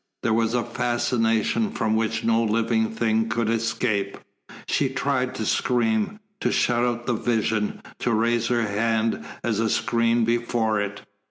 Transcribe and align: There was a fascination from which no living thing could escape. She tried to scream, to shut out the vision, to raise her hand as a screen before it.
There 0.23 0.33
was 0.33 0.55
a 0.55 0.63
fascination 0.63 1.69
from 1.69 1.95
which 1.95 2.23
no 2.23 2.43
living 2.43 2.89
thing 2.89 3.29
could 3.29 3.51
escape. 3.51 4.17
She 4.67 4.89
tried 4.89 5.35
to 5.35 5.45
scream, 5.45 6.19
to 6.39 6.51
shut 6.51 6.83
out 6.83 7.05
the 7.05 7.13
vision, 7.13 7.83
to 7.99 8.11
raise 8.11 8.47
her 8.47 8.63
hand 8.63 9.23
as 9.43 9.59
a 9.59 9.69
screen 9.69 10.25
before 10.25 10.81
it. 10.81 11.03